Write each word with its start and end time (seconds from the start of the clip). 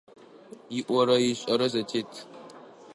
ИIорэ 0.77 1.15
ишIэрэ 1.31 1.67
зэтет. 1.73 2.11